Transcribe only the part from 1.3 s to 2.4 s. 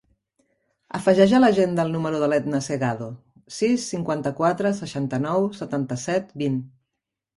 a l'agenda el número de